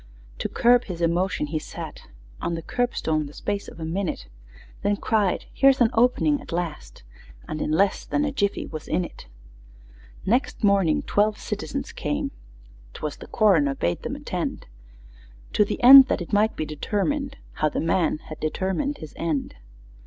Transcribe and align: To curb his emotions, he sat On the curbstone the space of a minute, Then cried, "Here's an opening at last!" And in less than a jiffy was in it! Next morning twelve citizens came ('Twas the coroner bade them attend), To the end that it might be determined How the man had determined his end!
To 0.39 0.49
curb 0.49 0.85
his 0.85 0.99
emotions, 0.99 1.51
he 1.51 1.59
sat 1.59 2.07
On 2.41 2.55
the 2.55 2.63
curbstone 2.63 3.27
the 3.27 3.35
space 3.35 3.67
of 3.67 3.79
a 3.79 3.85
minute, 3.85 4.25
Then 4.81 4.95
cried, 4.97 5.45
"Here's 5.53 5.79
an 5.79 5.91
opening 5.93 6.41
at 6.41 6.51
last!" 6.51 7.03
And 7.47 7.61
in 7.61 7.69
less 7.69 8.03
than 8.07 8.25
a 8.25 8.31
jiffy 8.31 8.65
was 8.65 8.87
in 8.87 9.05
it! 9.05 9.27
Next 10.25 10.63
morning 10.63 11.03
twelve 11.03 11.37
citizens 11.37 11.91
came 11.91 12.31
('Twas 12.95 13.17
the 13.17 13.27
coroner 13.27 13.75
bade 13.75 14.01
them 14.01 14.15
attend), 14.15 14.65
To 15.53 15.63
the 15.63 15.79
end 15.83 16.07
that 16.07 16.19
it 16.21 16.33
might 16.33 16.55
be 16.55 16.65
determined 16.65 17.37
How 17.51 17.69
the 17.69 17.79
man 17.79 18.17
had 18.29 18.39
determined 18.39 18.97
his 18.97 19.13
end! 19.17 19.53